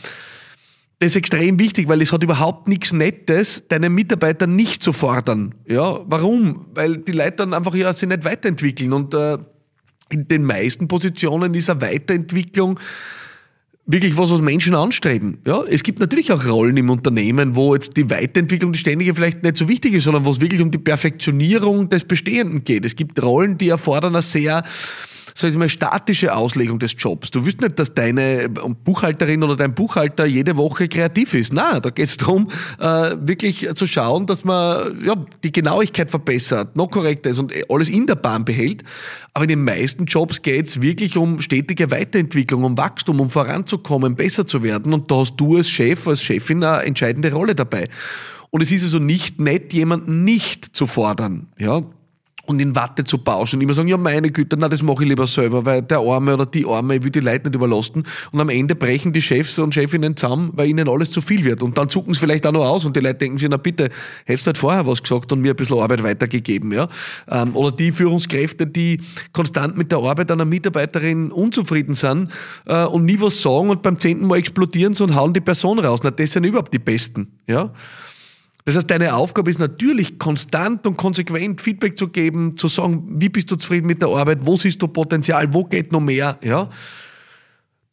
Das 0.99 1.11
ist 1.11 1.15
extrem 1.15 1.59
wichtig, 1.59 1.87
weil 1.87 2.01
es 2.01 2.11
hat 2.11 2.23
überhaupt 2.23 2.67
nichts 2.67 2.91
Nettes, 2.91 3.67
deinen 3.67 3.93
Mitarbeitern 3.93 4.55
nicht 4.55 4.81
zu 4.81 4.93
fordern. 4.93 5.53
Ja, 5.67 5.99
warum? 6.07 6.65
Weil 6.73 6.97
die 6.97 7.11
Leute 7.11 7.37
dann 7.37 7.53
einfach 7.53 7.75
ja 7.75 7.93
sich 7.93 8.09
nicht 8.09 8.25
weiterentwickeln 8.25 8.93
und 8.93 9.13
äh, 9.13 9.37
in 10.09 10.27
den 10.27 10.43
meisten 10.43 10.87
Positionen 10.87 11.53
ist 11.53 11.69
eine 11.69 11.81
Weiterentwicklung 11.81 12.79
wirklich 13.87 14.17
was, 14.17 14.29
was 14.29 14.41
Menschen 14.41 14.75
anstreben. 14.75 15.39
Ja, 15.47 15.63
es 15.63 15.81
gibt 15.81 15.99
natürlich 15.99 16.31
auch 16.31 16.45
Rollen 16.45 16.77
im 16.77 16.89
Unternehmen, 16.89 17.55
wo 17.55 17.73
jetzt 17.73 17.95
die 17.95 18.09
Weiterentwicklung, 18.09 18.73
die 18.73 18.79
ständige 18.79 19.15
vielleicht 19.15 19.43
nicht 19.43 19.57
so 19.57 19.67
wichtig 19.69 19.93
ist, 19.93 20.03
sondern 20.03 20.25
wo 20.25 20.31
es 20.31 20.41
wirklich 20.41 20.61
um 20.61 20.69
die 20.69 20.77
Perfektionierung 20.77 21.89
des 21.89 22.03
Bestehenden 22.03 22.65
geht. 22.65 22.85
Es 22.85 22.95
gibt 22.95 23.21
Rollen, 23.23 23.57
die 23.57 23.69
erfordern 23.69 24.15
eine 24.15 24.21
sehr 24.21 24.63
sag 25.37 25.51
ich 25.51 25.57
mal, 25.57 25.69
statische 25.69 26.35
Auslegung 26.35 26.79
des 26.79 26.95
Jobs. 26.97 27.29
Du 27.29 27.45
willst 27.45 27.61
nicht, 27.61 27.77
dass 27.77 27.93
deine 27.93 28.49
Buchhalterin 28.49 29.43
oder 29.43 29.55
dein 29.55 29.75
Buchhalter 29.75 30.25
jede 30.25 30.57
Woche 30.57 30.87
kreativ 30.87 31.35
ist. 31.35 31.53
Na, 31.53 31.79
da 31.79 31.91
geht 31.91 32.09
es 32.09 32.17
darum, 32.17 32.49
äh, 32.79 33.15
wirklich 33.19 33.69
zu 33.75 33.85
schauen, 33.85 34.25
dass 34.25 34.43
man 34.43 34.99
ja, 35.05 35.15
die 35.43 35.51
Genauigkeit 35.51 36.09
verbessert, 36.09 36.75
noch 36.75 36.87
korrekter 36.87 37.29
ist 37.29 37.37
und 37.37 37.53
alles 37.69 37.87
in 37.87 38.07
der 38.07 38.15
Bahn 38.15 38.45
behält. 38.45 38.83
Aber 39.35 39.43
in 39.43 39.49
den 39.49 39.63
meisten 39.63 40.05
Jobs 40.05 40.41
geht 40.41 40.67
es 40.67 40.81
wirklich 40.81 41.17
um 41.17 41.39
stetige 41.39 41.91
Weiterentwicklung, 41.91 42.63
um 42.63 42.75
Wachstum, 42.75 43.19
um 43.19 43.29
voranzukommen, 43.29 44.15
besser 44.15 44.47
zu 44.47 44.63
werden. 44.63 44.91
Und 44.91 45.11
da 45.11 45.17
hast 45.17 45.35
du 45.37 45.57
als 45.57 45.69
Chef, 45.69 46.07
als 46.07 46.23
Chefin 46.23 46.63
eine 46.63 46.83
entscheidende 46.83 47.31
Rolle 47.31 47.53
dabei. 47.53 47.87
Und 48.49 48.61
es 48.63 48.71
ist 48.71 48.83
also 48.83 48.97
nicht 48.97 49.39
nett, 49.39 49.71
jemanden 49.73 50.23
nicht 50.23 50.75
zu 50.75 50.87
fordern. 50.87 51.49
Ja, 51.59 51.83
und 52.47 52.59
in 52.61 52.75
Watte 52.75 53.03
zu 53.03 53.17
bauschen 53.17 53.57
und 53.57 53.61
immer 53.61 53.73
sagen, 53.73 53.87
ja 53.87 53.97
meine 53.97 54.31
Güte, 54.31 54.55
na 54.57 54.69
das 54.69 54.81
mache 54.81 55.03
ich 55.03 55.09
lieber 55.09 55.27
selber, 55.27 55.65
weil 55.65 55.81
der 55.81 55.99
Arme 55.99 56.33
oder 56.33 56.45
die 56.45 56.65
Arme, 56.65 56.95
ich 56.95 57.03
will 57.03 57.11
die 57.11 57.19
Leute 57.19 57.49
nicht 57.49 57.55
überlasten. 57.55 58.03
Und 58.31 58.39
am 58.39 58.49
Ende 58.49 58.73
brechen 58.73 59.11
die 59.11 59.21
Chefs 59.21 59.59
und 59.59 59.73
Chefinnen 59.73 60.15
zusammen, 60.15 60.51
weil 60.53 60.69
ihnen 60.69 60.87
alles 60.87 61.11
zu 61.11 61.21
viel 61.21 61.43
wird. 61.43 61.61
Und 61.61 61.77
dann 61.77 61.89
zucken 61.89 62.13
sie 62.13 62.19
vielleicht 62.19 62.47
auch 62.47 62.53
noch 62.53 62.65
aus 62.65 62.85
und 62.85 62.95
die 62.95 63.01
Leute 63.01 63.15
denken 63.15 63.37
sich, 63.37 63.49
na 63.49 63.57
bitte, 63.57 63.89
hättest 64.25 64.45
du 64.45 64.49
halt 64.49 64.57
vorher 64.57 64.87
was 64.87 65.03
gesagt 65.03 65.31
und 65.31 65.41
mir 65.41 65.51
ein 65.51 65.55
bisschen 65.55 65.77
Arbeit 65.77 66.03
weitergegeben. 66.03 66.71
Ja? 66.71 66.87
Ähm, 67.29 67.55
oder 67.55 67.71
die 67.71 67.91
Führungskräfte, 67.91 68.65
die 68.65 69.01
konstant 69.33 69.77
mit 69.77 69.91
der 69.91 69.99
Arbeit 69.99 70.31
einer 70.31 70.45
Mitarbeiterin 70.45 71.31
unzufrieden 71.31 71.95
sind 71.95 72.31
äh, 72.65 72.85
und 72.85 73.05
nie 73.05 73.19
was 73.19 73.41
sagen 73.41 73.69
und 73.69 73.81
beim 73.81 73.99
zehnten 73.99 74.25
Mal 74.25 74.37
explodieren 74.37 74.93
sie 74.93 75.03
und 75.03 75.15
hauen 75.15 75.33
die 75.33 75.41
Person 75.41 75.79
raus. 75.79 75.99
Na, 76.03 76.11
das 76.11 76.31
sind 76.31 76.45
überhaupt 76.45 76.73
die 76.73 76.79
Besten. 76.79 77.27
Ja? 77.47 77.71
Das 78.67 78.75
heißt, 78.75 78.91
deine 78.91 79.15
Aufgabe 79.15 79.49
ist 79.49 79.59
natürlich, 79.59 80.19
konstant 80.19 80.85
und 80.85 80.97
konsequent 80.97 81.61
Feedback 81.61 81.97
zu 81.97 82.09
geben, 82.09 82.57
zu 82.57 82.67
sagen, 82.67 83.05
wie 83.11 83.29
bist 83.29 83.49
du 83.49 83.55
zufrieden 83.55 83.87
mit 83.87 84.01
der 84.01 84.09
Arbeit, 84.09 84.39
wo 84.41 84.57
siehst 84.57 84.81
du 84.81 84.89
Potenzial, 84.89 85.53
wo 85.53 85.63
geht 85.63 85.93
noch 85.93 86.01
mehr, 86.01 86.37
ja. 86.43 86.69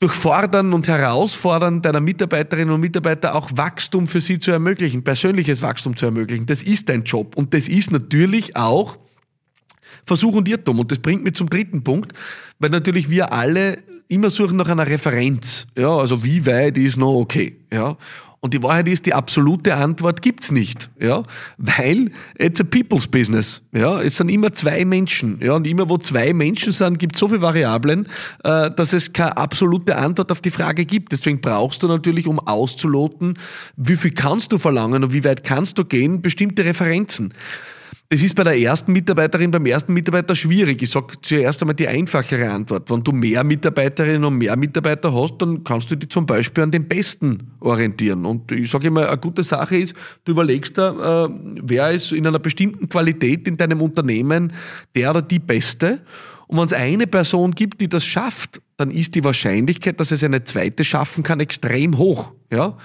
Durch 0.00 0.24
und 0.24 0.88
Herausfordern 0.88 1.80
deiner 1.80 2.00
Mitarbeiterinnen 2.00 2.74
und 2.74 2.80
Mitarbeiter 2.80 3.36
auch 3.36 3.50
Wachstum 3.54 4.08
für 4.08 4.20
sie 4.20 4.40
zu 4.40 4.50
ermöglichen, 4.50 5.04
persönliches 5.04 5.62
Wachstum 5.62 5.94
zu 5.94 6.06
ermöglichen. 6.06 6.46
Das 6.46 6.64
ist 6.64 6.88
dein 6.88 7.04
Job. 7.04 7.36
Und 7.36 7.54
das 7.54 7.68
ist 7.68 7.92
natürlich 7.92 8.56
auch 8.56 8.98
Versuch 10.04 10.34
und 10.34 10.48
Irrtum. 10.48 10.80
Und 10.80 10.90
das 10.90 10.98
bringt 10.98 11.22
mich 11.22 11.34
zum 11.34 11.48
dritten 11.48 11.84
Punkt, 11.84 12.14
weil 12.58 12.70
natürlich 12.70 13.08
wir 13.08 13.32
alle 13.32 13.78
immer 14.08 14.30
suchen 14.30 14.56
nach 14.56 14.68
einer 14.68 14.88
Referenz. 14.88 15.68
Ja, 15.78 15.96
also 15.96 16.24
wie 16.24 16.44
weit 16.46 16.76
ist 16.76 16.96
noch 16.96 17.14
okay. 17.14 17.60
Ja. 17.72 17.96
Und 18.44 18.52
die 18.52 18.62
Wahrheit 18.62 18.88
ist, 18.88 19.06
die 19.06 19.14
absolute 19.14 19.74
Antwort 19.74 20.20
gibt's 20.20 20.50
nicht, 20.50 20.90
ja, 21.00 21.22
weil 21.56 22.10
it's 22.38 22.60
a 22.60 22.64
people's 22.64 23.06
business, 23.06 23.62
ja, 23.72 24.02
es 24.02 24.18
sind 24.18 24.28
immer 24.28 24.52
zwei 24.52 24.84
Menschen, 24.84 25.38
ja, 25.40 25.54
und 25.54 25.66
immer 25.66 25.88
wo 25.88 25.96
zwei 25.96 26.34
Menschen 26.34 26.70
sind, 26.70 26.98
gibt 26.98 27.16
so 27.16 27.28
viele 27.28 27.40
Variablen, 27.40 28.06
äh, 28.42 28.70
dass 28.70 28.92
es 28.92 29.14
keine 29.14 29.38
absolute 29.38 29.96
Antwort 29.96 30.30
auf 30.30 30.42
die 30.42 30.50
Frage 30.50 30.84
gibt. 30.84 31.12
Deswegen 31.12 31.40
brauchst 31.40 31.82
du 31.82 31.88
natürlich, 31.88 32.26
um 32.26 32.38
auszuloten, 32.38 33.38
wie 33.78 33.96
viel 33.96 34.10
kannst 34.10 34.52
du 34.52 34.58
verlangen 34.58 35.04
und 35.04 35.14
wie 35.14 35.24
weit 35.24 35.42
kannst 35.42 35.78
du 35.78 35.86
gehen, 35.86 36.20
bestimmte 36.20 36.66
Referenzen. 36.66 37.32
Das 38.14 38.22
ist 38.22 38.36
bei 38.36 38.44
der 38.44 38.56
ersten 38.56 38.92
Mitarbeiterin, 38.92 39.50
beim 39.50 39.66
ersten 39.66 39.92
Mitarbeiter 39.92 40.36
schwierig. 40.36 40.80
Ich 40.80 40.90
sage 40.90 41.20
zuerst 41.20 41.60
einmal 41.60 41.74
die 41.74 41.88
einfachere 41.88 42.48
Antwort. 42.48 42.88
Wenn 42.88 43.02
du 43.02 43.10
mehr 43.10 43.42
Mitarbeiterinnen 43.42 44.24
und 44.24 44.38
mehr 44.38 44.54
Mitarbeiter 44.54 45.12
hast, 45.12 45.38
dann 45.38 45.64
kannst 45.64 45.90
du 45.90 45.96
dich 45.96 46.10
zum 46.10 46.24
Beispiel 46.24 46.62
an 46.62 46.70
den 46.70 46.86
Besten 46.86 47.50
orientieren. 47.58 48.24
Und 48.24 48.52
ich 48.52 48.70
sage 48.70 48.86
immer, 48.86 49.08
eine 49.08 49.18
gute 49.18 49.42
Sache 49.42 49.78
ist, 49.78 49.96
du 50.26 50.30
überlegst 50.30 50.78
da, 50.78 51.24
äh, 51.24 51.28
wer 51.60 51.90
ist 51.90 52.12
in 52.12 52.24
einer 52.24 52.38
bestimmten 52.38 52.88
Qualität 52.88 53.48
in 53.48 53.56
deinem 53.56 53.82
Unternehmen 53.82 54.52
der 54.94 55.10
oder 55.10 55.20
die 55.20 55.40
Beste. 55.40 56.00
Und 56.46 56.58
wenn 56.58 56.66
es 56.66 56.72
eine 56.72 57.08
Person 57.08 57.50
gibt, 57.50 57.80
die 57.80 57.88
das 57.88 58.04
schafft, 58.04 58.60
dann 58.76 58.92
ist 58.92 59.16
die 59.16 59.24
Wahrscheinlichkeit, 59.24 59.98
dass 59.98 60.12
es 60.12 60.22
eine 60.22 60.44
zweite 60.44 60.84
schaffen 60.84 61.24
kann, 61.24 61.40
extrem 61.40 61.98
hoch. 61.98 62.30
Ja? 62.52 62.76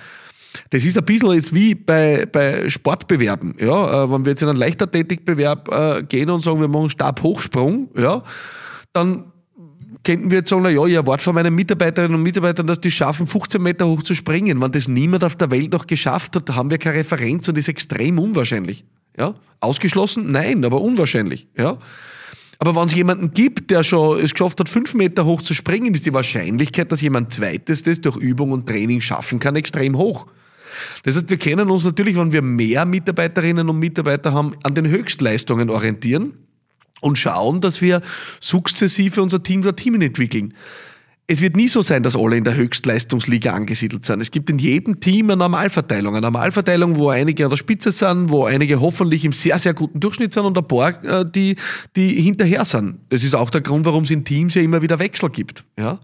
Das 0.69 0.85
ist 0.85 0.97
ein 0.97 1.05
bisschen 1.05 1.31
jetzt 1.31 1.53
wie 1.53 1.75
bei, 1.75 2.25
bei 2.25 2.69
Sportbewerben. 2.69 3.55
Ja? 3.59 4.03
Äh, 4.03 4.11
wenn 4.11 4.25
wir 4.25 4.31
jetzt 4.31 4.41
in 4.41 4.49
einen 4.49 4.57
Leichtathletikbewerb 4.57 5.69
äh, 5.71 6.03
gehen 6.03 6.29
und 6.29 6.41
sagen, 6.41 6.61
wir 6.61 6.67
machen 6.67 6.89
Stabhochsprung, 6.89 7.89
ja, 7.95 8.23
dann 8.93 9.25
könnten 10.03 10.31
wir 10.31 10.39
jetzt 10.39 10.49
sagen, 10.49 10.63
na 10.63 10.69
ja, 10.69 10.85
ich 10.85 10.93
erwarte 10.93 11.23
von 11.23 11.35
meinen 11.35 11.53
Mitarbeiterinnen 11.53 12.15
und 12.15 12.23
Mitarbeitern, 12.23 12.67
dass 12.67 12.79
die 12.79 12.91
schaffen, 12.91 13.27
15 13.27 13.61
Meter 13.61 13.87
hoch 13.87 14.03
zu 14.03 14.15
springen. 14.15 14.61
Wenn 14.61 14.71
das 14.71 14.87
niemand 14.87 15.23
auf 15.23 15.35
der 15.35 15.51
Welt 15.51 15.73
noch 15.73 15.87
geschafft 15.87 16.35
hat, 16.35 16.49
haben 16.55 16.71
wir 16.71 16.77
keine 16.77 16.97
Referenz 16.97 17.47
und 17.47 17.57
ist 17.57 17.67
extrem 17.67 18.17
unwahrscheinlich. 18.17 18.85
Ja? 19.17 19.35
Ausgeschlossen? 19.59 20.31
Nein, 20.31 20.63
aber 20.63 20.81
unwahrscheinlich. 20.81 21.47
Ja? 21.57 21.77
Aber 22.59 22.75
wenn 22.75 22.87
es 22.87 22.93
jemanden 22.93 23.33
gibt, 23.33 23.71
der 23.71 23.83
schon 23.83 24.19
es 24.19 24.33
geschafft 24.33 24.59
hat, 24.59 24.67
fünf 24.67 24.93
Meter 24.93 25.23
hoch 25.23 25.41
zu 25.41 25.53
springen, 25.53 25.93
ist 25.95 26.05
die 26.05 26.13
Wahrscheinlichkeit, 26.13 26.91
dass 26.91 27.01
jemand 27.01 27.33
Zweites 27.33 27.83
das 27.83 28.01
durch 28.01 28.17
Übung 28.17 28.51
und 28.51 28.67
Training 28.67 28.99
schaffen 28.99 29.39
kann, 29.39 29.55
extrem 29.55 29.97
hoch. 29.97 30.27
Das 31.03 31.15
heißt, 31.15 31.29
wir 31.29 31.37
können 31.37 31.71
uns 31.71 31.85
natürlich, 31.85 32.17
wenn 32.17 32.33
wir 32.33 32.41
mehr 32.41 32.85
Mitarbeiterinnen 32.85 33.69
und 33.69 33.79
Mitarbeiter 33.79 34.33
haben, 34.33 34.55
an 34.63 34.75
den 34.75 34.87
Höchstleistungen 34.87 35.69
orientieren 35.69 36.33
und 36.99 37.17
schauen, 37.17 37.61
dass 37.61 37.81
wir 37.81 38.01
sukzessive 38.41 39.21
unser 39.21 39.41
Team 39.41 39.63
Team 39.75 40.01
entwickeln 40.01 40.53
es 41.31 41.41
wird 41.41 41.55
nie 41.55 41.67
so 41.67 41.83
sein, 41.83 42.01
dass 42.01 42.15
alle 42.15 42.37
in 42.37 42.43
der 42.43 42.55
Höchstleistungsliga 42.55 43.53
angesiedelt 43.53 44.03
sind. 44.03 44.19
Es 44.19 44.31
gibt 44.31 44.49
in 44.49 44.57
jedem 44.57 44.99
Team 44.99 45.27
eine 45.27 45.37
Normalverteilung. 45.37 46.15
Eine 46.15 46.25
Normalverteilung, 46.25 46.97
wo 46.97 47.09
einige 47.09 47.43
an 47.43 47.51
der 47.51 47.57
Spitze 47.57 47.91
sind, 47.91 48.31
wo 48.31 48.45
einige 48.45 48.81
hoffentlich 48.81 49.23
im 49.23 49.31
sehr, 49.31 49.59
sehr 49.59 49.75
guten 49.75 49.99
Durchschnitt 49.99 50.33
sind 50.33 50.45
und 50.45 50.57
ein 50.57 50.67
paar, 50.67 51.03
äh, 51.03 51.23
die, 51.29 51.55
die 51.95 52.19
hinterher 52.19 52.65
sind. 52.65 53.01
Das 53.09 53.23
ist 53.23 53.35
auch 53.35 53.51
der 53.51 53.61
Grund, 53.61 53.85
warum 53.85 54.05
es 54.05 54.11
in 54.11 54.25
Teams 54.25 54.55
ja 54.55 54.63
immer 54.63 54.81
wieder 54.81 54.97
Wechsel 54.97 55.29
gibt. 55.29 55.65
Ja? 55.77 55.99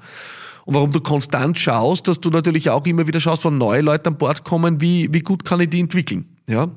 Und 0.66 0.74
warum 0.74 0.92
du 0.92 1.00
konstant 1.00 1.60
schaust, 1.60 2.08
dass 2.08 2.20
du 2.20 2.30
natürlich 2.32 2.70
auch 2.72 2.86
immer 2.86 3.06
wieder 3.06 3.20
schaust, 3.20 3.46
wenn 3.46 3.58
neue 3.58 3.82
Leute 3.82 4.10
an 4.10 4.18
Bord 4.18 4.44
kommen, 4.44 4.82
wie, 4.82 5.14
wie 5.14 5.20
gut 5.20 5.46
kann 5.46 5.60
ich 5.60 5.70
die 5.70 5.80
entwickeln. 5.80 6.26
Ja? 6.48 6.70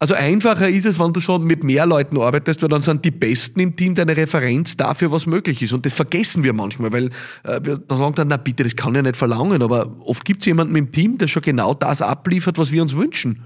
Also 0.00 0.14
einfacher 0.14 0.68
ist 0.68 0.84
es, 0.84 0.98
wenn 0.98 1.12
du 1.12 1.20
schon 1.20 1.44
mit 1.44 1.62
mehr 1.62 1.86
Leuten 1.86 2.18
arbeitest, 2.18 2.62
weil 2.62 2.68
dann 2.68 2.82
sind 2.82 3.04
die 3.04 3.10
Besten 3.10 3.60
im 3.60 3.76
Team 3.76 3.94
deine 3.94 4.16
Referenz 4.16 4.76
dafür, 4.76 5.12
was 5.12 5.26
möglich 5.26 5.62
ist. 5.62 5.72
Und 5.72 5.86
das 5.86 5.92
vergessen 5.92 6.42
wir 6.42 6.52
manchmal, 6.52 6.92
weil 6.92 7.06
äh, 7.44 7.60
wir 7.62 7.78
dann 7.78 7.98
sagen 7.98 8.14
dann, 8.16 8.28
na 8.28 8.36
bitte, 8.36 8.64
das 8.64 8.74
kann 8.74 8.94
ich 8.94 9.02
nicht 9.02 9.16
verlangen. 9.16 9.62
Aber 9.62 9.94
oft 10.00 10.24
gibt 10.24 10.40
es 10.40 10.46
jemanden 10.46 10.74
im 10.74 10.90
Team, 10.90 11.18
der 11.18 11.28
schon 11.28 11.42
genau 11.42 11.74
das 11.74 12.02
abliefert, 12.02 12.58
was 12.58 12.72
wir 12.72 12.82
uns 12.82 12.94
wünschen. 12.94 13.42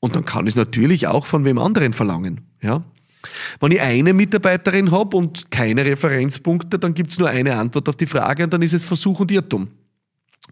Und 0.00 0.14
dann 0.14 0.24
kann 0.24 0.46
es 0.46 0.54
natürlich 0.54 1.08
auch 1.08 1.26
von 1.26 1.44
wem 1.44 1.58
anderen 1.58 1.92
verlangen. 1.92 2.42
Ja? 2.60 2.84
Wenn 3.60 3.72
ich 3.72 3.80
eine 3.80 4.12
Mitarbeiterin 4.12 4.90
habe 4.90 5.16
und 5.16 5.50
keine 5.50 5.84
Referenzpunkte, 5.84 6.78
dann 6.78 6.94
gibt 6.94 7.12
es 7.12 7.18
nur 7.18 7.28
eine 7.28 7.56
Antwort 7.56 7.88
auf 7.88 7.96
die 7.96 8.06
Frage 8.06 8.44
und 8.44 8.52
dann 8.52 8.62
ist 8.62 8.74
es 8.74 8.84
Versuch 8.84 9.20
und 9.20 9.30
Irrtum. 9.30 9.68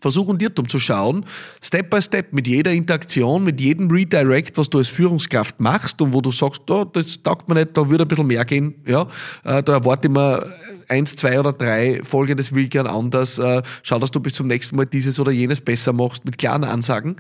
Versuch 0.01 0.29
und 0.29 0.43
Irrtum 0.43 0.69
zu 0.69 0.79
schauen, 0.79 1.25
Step 1.63 1.91
by 1.91 2.03
Step, 2.03 2.33
mit 2.33 2.47
jeder 2.47 2.71
Interaktion, 2.71 3.45
mit 3.45 3.61
jedem 3.61 3.91
Redirect, 3.91 4.59
was 4.59 4.69
du 4.69 4.79
als 4.79 4.89
Führungskraft 4.89 5.59
machst 5.59 6.03
und 6.03 6.13
wo 6.13 6.21
du 6.21 6.31
sagst, 6.31 6.71
oh, 6.71 6.85
das 6.85 7.23
taugt 7.23 7.49
mir 7.49 7.55
nicht, 7.55 7.77
da 7.77 7.89
würde 7.89 8.05
ein 8.05 8.09
bisschen 8.09 8.27
mehr 8.27 8.45
gehen, 8.45 8.75
ja, 8.87 9.09
äh, 9.45 9.63
da 9.63 9.73
erwarte 9.73 10.09
ich 10.09 10.13
mir 10.13 10.53
eins, 10.89 11.17
zwei 11.17 11.41
oder 11.41 11.53
drei, 11.53 12.03
folgendes 12.05 12.55
will 12.55 12.65
ich 12.65 12.71
gern 12.71 12.87
anders, 12.87 13.39
äh, 13.39 13.63
schau, 13.83 13.99
dass 13.99 14.11
du 14.11 14.21
bis 14.21 14.35
zum 14.35 14.49
nächsten 14.49 14.77
Mal 14.77 14.87
dieses 14.87 15.19
oder 15.19 15.33
jenes 15.33 15.61
besser 15.61 15.93
machst, 15.93 16.25
mit 16.25 16.37
klaren 16.37 16.65
Ansagen. 16.65 17.17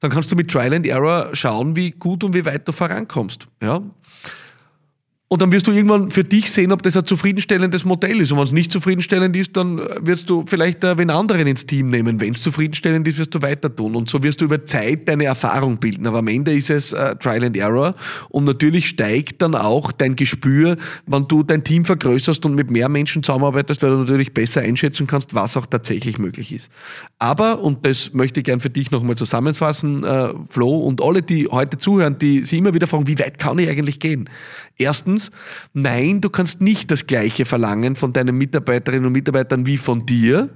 Dann 0.00 0.10
kannst 0.10 0.32
du 0.32 0.36
mit 0.36 0.50
Trial 0.50 0.74
and 0.74 0.86
Error 0.86 1.30
schauen, 1.32 1.76
wie 1.76 1.92
gut 1.92 2.24
und 2.24 2.34
wie 2.34 2.44
weit 2.44 2.66
du 2.66 2.72
vorankommst, 2.72 3.46
ja. 3.62 3.80
Und 5.34 5.42
dann 5.42 5.50
wirst 5.50 5.66
du 5.66 5.72
irgendwann 5.72 6.12
für 6.12 6.22
dich 6.22 6.48
sehen, 6.52 6.70
ob 6.70 6.84
das 6.84 6.96
ein 6.96 7.06
zufriedenstellendes 7.06 7.84
Modell 7.84 8.20
ist. 8.20 8.30
Und 8.30 8.38
wenn 8.38 8.44
es 8.44 8.52
nicht 8.52 8.70
zufriedenstellend 8.70 9.34
ist, 9.34 9.56
dann 9.56 9.80
wirst 10.00 10.30
du 10.30 10.44
vielleicht 10.46 10.84
äh, 10.84 10.96
wen 10.96 11.10
anderen 11.10 11.48
ins 11.48 11.66
Team 11.66 11.88
nehmen. 11.88 12.20
Wenn 12.20 12.34
es 12.34 12.42
zufriedenstellend 12.44 13.08
ist, 13.08 13.18
wirst 13.18 13.34
du 13.34 13.42
weiter 13.42 13.74
tun. 13.74 13.96
Und 13.96 14.08
so 14.08 14.22
wirst 14.22 14.40
du 14.40 14.44
über 14.44 14.64
Zeit 14.64 15.08
deine 15.08 15.24
Erfahrung 15.24 15.78
bilden. 15.78 16.06
Aber 16.06 16.18
am 16.18 16.28
Ende 16.28 16.54
ist 16.54 16.70
es 16.70 16.92
äh, 16.92 17.16
Trial 17.16 17.42
and 17.42 17.56
Error. 17.56 17.96
Und 18.28 18.44
natürlich 18.44 18.88
steigt 18.88 19.42
dann 19.42 19.56
auch 19.56 19.90
dein 19.90 20.14
Gespür, 20.14 20.76
wenn 21.06 21.26
du 21.26 21.42
dein 21.42 21.64
Team 21.64 21.84
vergrößerst 21.84 22.46
und 22.46 22.54
mit 22.54 22.70
mehr 22.70 22.88
Menschen 22.88 23.24
zusammenarbeitest, 23.24 23.82
weil 23.82 23.90
du 23.90 23.96
natürlich 23.96 24.34
besser 24.34 24.60
einschätzen 24.60 25.08
kannst, 25.08 25.34
was 25.34 25.56
auch 25.56 25.66
tatsächlich 25.66 26.16
möglich 26.20 26.52
ist. 26.52 26.70
Aber, 27.18 27.60
und 27.60 27.84
das 27.84 28.14
möchte 28.14 28.38
ich 28.38 28.44
gern 28.44 28.60
für 28.60 28.70
dich 28.70 28.92
nochmal 28.92 29.16
zusammenfassen, 29.16 30.04
äh, 30.04 30.28
Flo, 30.48 30.78
und 30.78 31.02
alle, 31.02 31.22
die 31.22 31.48
heute 31.48 31.76
zuhören, 31.76 32.18
die 32.20 32.44
sich 32.44 32.60
immer 32.60 32.72
wieder 32.72 32.86
fragen, 32.86 33.08
wie 33.08 33.18
weit 33.18 33.40
kann 33.40 33.58
ich 33.58 33.68
eigentlich 33.68 33.98
gehen? 33.98 34.30
Erstens, 34.76 35.23
nein, 35.72 36.20
du 36.20 36.30
kannst 36.30 36.60
nicht 36.60 36.90
das 36.90 37.06
Gleiche 37.06 37.44
verlangen 37.44 37.96
von 37.96 38.12
deinen 38.12 38.36
Mitarbeiterinnen 38.36 39.06
und 39.06 39.12
Mitarbeitern 39.12 39.66
wie 39.66 39.76
von 39.76 40.06
dir, 40.06 40.48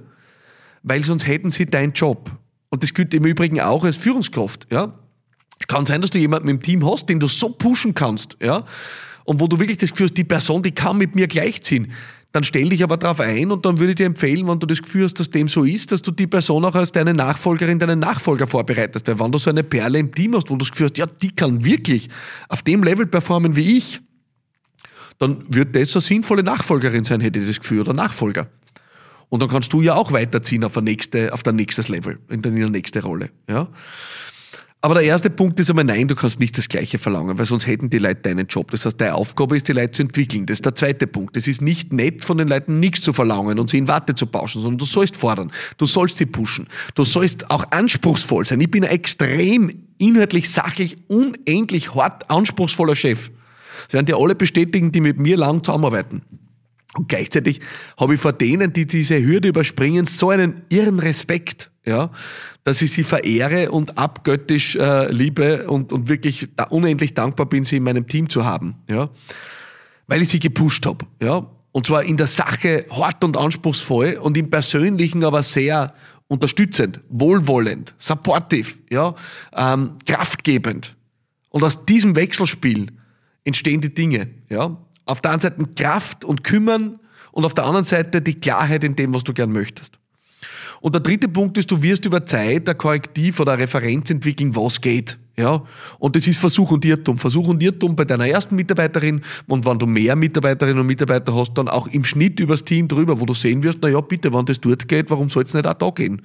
weil 0.83 1.03
sonst 1.03 1.27
hätten 1.27 1.51
sie 1.51 1.65
deinen 1.65 1.93
Job. 1.93 2.31
Und 2.69 2.83
das 2.83 2.93
gilt 2.93 3.13
im 3.13 3.25
Übrigen 3.25 3.59
auch 3.61 3.83
als 3.83 3.97
Führungskraft, 3.97 4.67
ja. 4.71 4.93
Es 5.61 5.67
kann 5.67 5.85
sein, 5.85 6.01
dass 6.01 6.11
du 6.11 6.17
jemanden 6.17 6.47
im 6.47 6.61
Team 6.61 6.89
hast, 6.89 7.09
den 7.09 7.19
du 7.19 7.27
so 7.27 7.49
pushen 7.49 7.93
kannst, 7.93 8.37
ja. 8.41 8.63
Und 9.25 9.39
wo 9.39 9.47
du 9.47 9.59
wirklich 9.59 9.77
das 9.77 9.91
Gefühl 9.91 10.07
hast, 10.07 10.17
die 10.17 10.23
Person, 10.23 10.63
die 10.63 10.71
kann 10.71 10.97
mit 10.97 11.15
mir 11.15 11.27
gleichziehen. 11.27 11.91
Dann 12.31 12.43
stell 12.43 12.69
dich 12.69 12.83
aber 12.83 12.97
darauf 12.97 13.19
ein 13.19 13.51
und 13.51 13.65
dann 13.65 13.79
würde 13.79 13.91
ich 13.91 13.95
dir 13.95 14.05
empfehlen, 14.05 14.47
wenn 14.47 14.59
du 14.59 14.67
das 14.67 14.81
Gefühl 14.81 15.05
hast, 15.05 15.19
dass 15.19 15.31
dem 15.31 15.47
so 15.47 15.63
ist, 15.63 15.91
dass 15.91 16.03
du 16.03 16.11
die 16.11 16.27
Person 16.27 16.63
auch 16.63 16.75
als 16.75 16.91
deine 16.91 17.13
Nachfolgerin, 17.13 17.79
deinen 17.79 17.99
Nachfolger 17.99 18.45
vorbereitest. 18.45 19.07
Weil 19.07 19.19
wenn 19.19 19.31
du 19.31 19.39
so 19.39 19.49
eine 19.49 19.63
Perle 19.63 19.97
im 19.97 20.11
Team 20.11 20.35
hast, 20.35 20.49
wo 20.49 20.53
du 20.53 20.59
das 20.59 20.71
Gefühl 20.71 20.87
hast, 20.87 20.97
ja, 20.99 21.07
die 21.07 21.31
kann 21.31 21.65
wirklich 21.65 22.07
auf 22.47 22.61
dem 22.61 22.83
Level 22.83 23.07
performen 23.07 23.55
wie 23.55 23.77
ich, 23.77 24.01
dann 25.19 25.43
wird 25.47 25.75
das 25.75 25.95
eine 25.95 26.01
sinnvolle 26.01 26.43
Nachfolgerin 26.43 27.03
sein, 27.03 27.21
hätte 27.21 27.39
ich 27.39 27.47
das 27.47 27.59
Gefühl, 27.59 27.81
oder 27.81 27.93
Nachfolger. 27.93 28.47
Und 29.29 29.41
dann 29.41 29.49
kannst 29.49 29.71
du 29.73 29.81
ja 29.81 29.93
auch 29.93 30.11
weiterziehen 30.11 30.63
auf, 30.63 30.75
nächste, 30.77 31.33
auf 31.33 31.43
dein 31.43 31.55
nächstes 31.55 31.87
Level, 31.87 32.17
in 32.29 32.41
deine 32.41 32.69
nächste 32.69 33.03
Rolle. 33.03 33.29
Ja? 33.47 33.67
Aber 34.81 34.93
der 34.93 35.03
erste 35.03 35.29
Punkt 35.29 35.59
ist 35.59 35.69
einmal, 35.69 35.83
nein, 35.83 36.07
du 36.07 36.15
kannst 36.15 36.39
nicht 36.39 36.57
das 36.57 36.69
Gleiche 36.69 36.99
verlangen, 36.99 37.37
weil 37.37 37.45
sonst 37.45 37.67
hätten 37.67 37.89
die 37.89 37.97
Leute 37.97 38.21
deinen 38.21 38.47
Job. 38.47 38.71
Das 38.71 38.85
heißt, 38.85 38.99
deine 38.99 39.13
Aufgabe 39.15 39.57
ist, 39.57 39.67
die 39.67 39.73
Leute 39.73 39.91
zu 39.91 40.03
entwickeln. 40.03 40.45
Das 40.45 40.57
ist 40.57 40.65
der 40.65 40.73
zweite 40.73 41.05
Punkt. 41.05 41.35
Es 41.35 41.49
ist 41.49 41.61
nicht 41.61 41.91
nett, 41.91 42.23
von 42.23 42.37
den 42.37 42.47
Leuten 42.47 42.79
nichts 42.79 43.01
zu 43.01 43.11
verlangen 43.11 43.59
und 43.59 43.69
sie 43.69 43.77
in 43.77 43.89
Warte 43.89 44.15
zu 44.15 44.25
pauschen, 44.25 44.61
sondern 44.61 44.77
du 44.77 44.85
sollst 44.85 45.17
fordern. 45.17 45.51
Du 45.77 45.85
sollst 45.85 46.17
sie 46.17 46.25
pushen. 46.25 46.67
Du 46.95 47.03
sollst 47.03 47.51
auch 47.51 47.69
anspruchsvoll 47.71 48.45
sein. 48.45 48.61
Ich 48.61 48.71
bin 48.71 48.85
ein 48.85 48.91
extrem 48.91 49.83
inhaltlich, 49.97 50.49
sachlich, 50.49 50.95
unendlich 51.09 51.93
hart 51.93 52.31
anspruchsvoller 52.31 52.95
Chef. 52.95 53.29
Sie 53.87 53.93
werden 53.93 54.07
ja 54.07 54.17
alle 54.17 54.35
bestätigen, 54.35 54.91
die 54.91 55.01
mit 55.01 55.19
mir 55.19 55.37
lang 55.37 55.63
zusammenarbeiten. 55.63 56.21
Und 56.95 57.07
gleichzeitig 57.07 57.59
habe 57.97 58.15
ich 58.15 58.21
vor 58.21 58.33
denen, 58.33 58.73
die 58.73 58.87
diese 58.87 59.21
Hürde 59.21 59.49
überspringen, 59.49 60.05
so 60.05 60.31
einen 60.31 60.63
irren 60.69 60.99
Respekt, 60.99 61.69
ja, 61.85 62.09
dass 62.63 62.81
ich 62.81 62.91
sie 62.91 63.03
verehre 63.03 63.71
und 63.71 63.97
abgöttisch 63.97 64.75
äh, 64.75 65.11
liebe 65.11 65.69
und, 65.69 65.93
und 65.93 66.09
wirklich 66.09 66.49
da 66.55 66.65
unendlich 66.65 67.13
dankbar 67.13 67.45
bin, 67.45 67.63
sie 67.63 67.77
in 67.77 67.83
meinem 67.83 68.07
Team 68.07 68.29
zu 68.29 68.43
haben, 68.43 68.75
ja, 68.89 69.09
weil 70.07 70.23
ich 70.23 70.29
sie 70.29 70.39
gepusht 70.39 70.85
habe, 70.87 71.05
ja, 71.21 71.45
und 71.71 71.85
zwar 71.85 72.03
in 72.03 72.17
der 72.17 72.27
Sache 72.27 72.85
hart 72.89 73.23
und 73.23 73.37
anspruchsvoll 73.37 74.19
und 74.21 74.35
im 74.35 74.49
Persönlichen 74.49 75.23
aber 75.23 75.43
sehr 75.43 75.93
unterstützend, 76.27 77.01
wohlwollend, 77.09 77.93
supportive, 77.97 78.73
ja, 78.89 79.13
ähm, 79.55 79.97
kraftgebend. 80.07 80.95
Und 81.49 81.63
aus 81.63 81.85
diesem 81.85 82.15
Wechselspiel 82.15 82.87
entstehen 83.43 83.81
die 83.81 83.93
Dinge. 83.93 84.29
Ja? 84.49 84.77
Auf 85.05 85.21
der 85.21 85.31
einen 85.31 85.41
Seite 85.41 85.63
Kraft 85.75 86.23
und 86.25 86.43
Kümmern 86.43 86.99
und 87.31 87.45
auf 87.45 87.53
der 87.53 87.65
anderen 87.65 87.85
Seite 87.85 88.21
die 88.21 88.35
Klarheit 88.35 88.83
in 88.83 88.95
dem, 88.95 89.13
was 89.13 89.23
du 89.23 89.33
gern 89.33 89.51
möchtest. 89.51 89.99
Und 90.81 90.95
der 90.95 91.01
dritte 91.01 91.27
Punkt 91.27 91.57
ist, 91.57 91.69
du 91.71 91.81
wirst 91.81 92.05
über 92.05 92.25
Zeit 92.25 92.69
ein 92.69 92.77
Korrektiv 92.77 93.39
oder 93.39 93.53
eine 93.53 93.63
Referenz 93.63 94.09
entwickeln, 94.09 94.55
was 94.55 94.79
geht. 94.79 95.17
Ja, 95.37 95.63
und 95.99 96.17
das 96.17 96.27
ist 96.27 96.37
Versuch 96.37 96.71
und 96.71 96.83
Irrtum. 96.83 97.17
Versuch 97.17 97.47
und 97.47 97.63
Irrtum 97.63 97.95
bei 97.95 98.03
deiner 98.03 98.27
ersten 98.27 98.55
Mitarbeiterin 98.55 99.21
und 99.47 99.65
wenn 99.65 99.79
du 99.79 99.85
mehr 99.85 100.15
Mitarbeiterinnen 100.17 100.81
und 100.81 100.87
Mitarbeiter 100.87 101.33
hast, 101.33 101.53
dann 101.53 101.69
auch 101.69 101.87
im 101.87 102.03
Schnitt 102.03 102.41
übers 102.41 102.65
Team 102.65 102.89
drüber, 102.89 103.19
wo 103.21 103.25
du 103.25 103.33
sehen 103.33 103.63
wirst, 103.63 103.79
na 103.81 103.87
ja, 103.87 104.01
bitte, 104.01 104.33
wenn 104.33 104.45
das 104.45 104.59
dort 104.59 104.85
geht, 104.89 105.09
warum 105.09 105.29
soll 105.29 105.43
es 105.43 105.53
nicht 105.53 105.65
auch 105.65 105.73
da 105.73 105.89
gehen? 105.91 106.21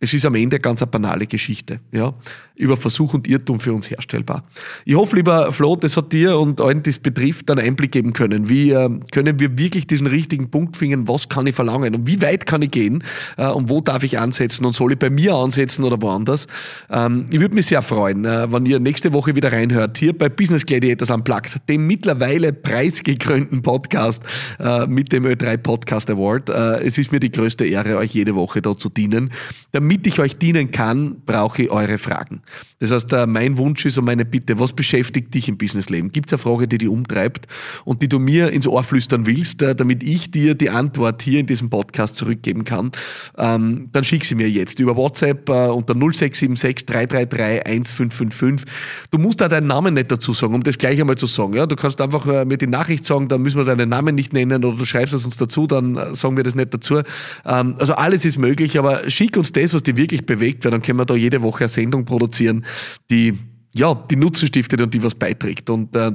Es 0.00 0.14
ist 0.14 0.24
am 0.24 0.34
Ende 0.36 0.60
ganz 0.60 0.80
eine 0.80 0.90
banale 0.90 1.26
Geschichte, 1.26 1.80
ja, 1.90 2.14
über 2.54 2.76
Versuch 2.76 3.14
und 3.14 3.26
Irrtum 3.26 3.58
für 3.58 3.72
uns 3.72 3.90
herstellbar. 3.90 4.44
Ich 4.84 4.94
hoffe, 4.94 5.16
lieber 5.16 5.52
Flo, 5.52 5.76
das 5.76 5.96
hat 5.96 6.12
dir 6.12 6.38
und 6.38 6.60
allen, 6.60 6.82
die 6.82 6.90
es 6.90 6.98
betrifft, 6.98 7.50
einen 7.50 7.60
Einblick 7.60 7.92
geben 7.92 8.12
können. 8.12 8.48
Wie 8.48 8.70
äh, 8.70 8.90
können 9.12 9.40
wir 9.40 9.58
wirklich 9.58 9.86
diesen 9.86 10.06
richtigen 10.06 10.50
Punkt 10.50 10.76
finden, 10.76 11.08
was 11.08 11.28
kann 11.28 11.46
ich 11.46 11.54
verlangen 11.54 11.94
und 11.94 12.06
wie 12.06 12.20
weit 12.22 12.46
kann 12.46 12.62
ich 12.62 12.70
gehen 12.70 13.02
äh, 13.36 13.46
und 13.48 13.68
wo 13.70 13.80
darf 13.80 14.02
ich 14.02 14.18
ansetzen 14.18 14.64
und 14.64 14.72
soll 14.72 14.92
ich 14.92 14.98
bei 14.98 15.10
mir 15.10 15.34
ansetzen 15.34 15.84
oder 15.84 16.00
woanders? 16.00 16.46
Ähm, 16.90 17.26
ich 17.30 17.40
würde 17.40 17.54
mich 17.54 17.66
sehr 17.66 17.82
freuen, 17.82 18.24
äh, 18.24 18.52
wenn 18.52 18.66
ihr 18.66 18.78
nächste 18.80 19.12
Woche 19.12 19.34
wieder 19.34 19.52
reinhört, 19.52 19.98
hier 19.98 20.16
bei 20.16 20.28
Business 20.28 20.64
Gladiators 20.66 21.10
Unplugged, 21.10 21.68
dem 21.68 21.86
mittlerweile 21.86 22.52
preisgekrönten 22.52 23.62
Podcast 23.62 24.22
äh, 24.60 24.86
mit 24.86 25.12
dem 25.12 25.24
Ö3 25.24 25.56
Podcast 25.56 26.10
Award. 26.10 26.50
Äh, 26.50 26.84
es 26.84 26.98
ist 26.98 27.10
mir 27.10 27.20
die 27.20 27.32
größte 27.32 27.66
Ehre, 27.66 27.96
euch 27.96 28.12
jede 28.12 28.34
Woche 28.34 28.62
da 28.62 28.76
zu 28.76 28.88
dienen. 28.88 29.32
Damit 29.72 29.87
damit 29.88 30.06
ich 30.06 30.20
euch 30.20 30.36
dienen 30.36 30.70
kann, 30.70 31.22
brauche 31.24 31.62
ich 31.62 31.70
eure 31.70 31.96
Fragen. 31.96 32.42
Das 32.78 32.90
heißt, 32.90 33.12
äh, 33.14 33.26
mein 33.26 33.56
Wunsch 33.56 33.86
ist 33.86 33.96
und 33.96 34.04
meine 34.04 34.26
Bitte, 34.26 34.58
was 34.58 34.72
beschäftigt 34.72 35.34
dich 35.34 35.48
im 35.48 35.56
Businessleben? 35.56 36.12
Gibt 36.12 36.28
es 36.28 36.34
eine 36.34 36.38
Frage, 36.38 36.68
die 36.68 36.78
dich 36.78 36.88
umtreibt 36.88 37.46
und 37.86 38.02
die 38.02 38.08
du 38.08 38.18
mir 38.18 38.52
ins 38.52 38.68
Ohr 38.68 38.84
flüstern 38.84 39.26
willst, 39.26 39.62
äh, 39.62 39.74
damit 39.74 40.02
ich 40.02 40.30
dir 40.30 40.54
die 40.54 40.68
Antwort 40.68 41.22
hier 41.22 41.40
in 41.40 41.46
diesem 41.46 41.70
Podcast 41.70 42.16
zurückgeben 42.16 42.64
kann? 42.64 42.92
Ähm, 43.38 43.88
dann 43.92 44.04
schick 44.04 44.26
sie 44.26 44.34
mir 44.34 44.48
jetzt 44.50 44.78
über 44.78 44.94
WhatsApp 44.94 45.48
äh, 45.48 45.68
unter 45.68 45.94
0676 45.94 46.84
333 46.86 47.66
1555. 47.66 48.70
Du 49.10 49.18
musst 49.18 49.40
da 49.40 49.48
deinen 49.48 49.68
Namen 49.68 49.94
nicht 49.94 50.12
dazu 50.12 50.34
sagen, 50.34 50.54
um 50.54 50.62
das 50.62 50.76
gleich 50.76 51.00
einmal 51.00 51.16
zu 51.16 51.26
sagen. 51.26 51.54
Du 51.66 51.76
kannst 51.76 52.00
einfach 52.00 52.26
mir 52.44 52.58
die 52.58 52.66
Nachricht 52.66 53.06
sagen, 53.06 53.28
dann 53.28 53.40
müssen 53.40 53.56
wir 53.56 53.64
deinen 53.64 53.88
Namen 53.88 54.14
nicht 54.14 54.34
nennen 54.34 54.64
oder 54.64 54.76
du 54.76 54.84
schreibst 54.84 55.14
es 55.14 55.24
uns 55.24 55.38
dazu, 55.38 55.66
dann 55.66 56.14
sagen 56.14 56.36
wir 56.36 56.44
das 56.44 56.54
nicht 56.54 56.74
dazu. 56.74 56.98
Ähm, 57.46 57.74
also 57.78 57.94
alles 57.94 58.26
ist 58.26 58.38
möglich, 58.38 58.78
aber 58.78 59.08
schick 59.10 59.36
uns 59.36 59.50
das, 59.52 59.74
was 59.74 59.77
dich 59.82 59.96
wirklich 59.96 60.26
bewegt, 60.26 60.64
weil 60.64 60.72
dann 60.72 60.82
können 60.82 60.98
wir 60.98 61.06
da 61.06 61.14
jede 61.14 61.42
Woche 61.42 61.64
eine 61.64 61.68
Sendung 61.68 62.04
produzieren, 62.04 62.64
die 63.10 63.38
ja, 63.74 63.94
die 63.94 64.16
Nutzen 64.16 64.48
stiftet 64.48 64.80
und 64.80 64.94
die 64.94 65.02
was 65.02 65.14
beiträgt. 65.14 65.70
Und 65.70 65.94
äh, 65.94 66.12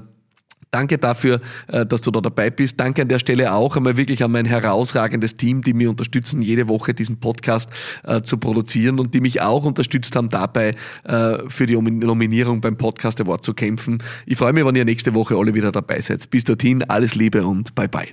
Danke 0.73 0.97
dafür, 0.97 1.39
äh, 1.67 1.85
dass 1.85 2.01
du 2.01 2.09
da 2.09 2.19
dabei 2.19 2.49
bist. 2.49 2.79
Danke 2.79 3.03
an 3.03 3.07
der 3.07 3.19
Stelle 3.19 3.53
auch 3.53 3.77
einmal 3.77 3.95
wirklich 3.95 4.23
an 4.23 4.31
mein 4.31 4.45
herausragendes 4.45 5.37
Team, 5.37 5.61
die 5.61 5.71
mir 5.71 5.87
unterstützen, 5.87 6.41
jede 6.41 6.67
Woche 6.67 6.95
diesen 6.95 7.19
Podcast 7.19 7.69
äh, 8.03 8.23
zu 8.23 8.37
produzieren 8.37 8.99
und 8.99 9.13
die 9.13 9.21
mich 9.21 9.39
auch 9.39 9.65
unterstützt 9.65 10.15
haben, 10.15 10.29
dabei 10.29 10.73
äh, 11.03 11.37
für 11.47 11.67
die 11.67 11.75
Nominierung 11.75 12.59
beim 12.59 12.75
Podcast 12.75 13.21
Award 13.21 13.43
zu 13.43 13.53
kämpfen. 13.53 14.01
Ich 14.25 14.39
freue 14.39 14.51
mich, 14.51 14.65
wenn 14.65 14.75
ihr 14.75 14.85
nächste 14.85 15.13
Woche 15.13 15.37
alle 15.37 15.53
wieder 15.53 15.71
dabei 15.71 16.01
seid. 16.01 16.27
Bis 16.31 16.43
dorthin, 16.43 16.81
alles 16.81 17.13
Liebe 17.13 17.45
und 17.45 17.75
bye 17.75 17.87
bye. 17.87 18.09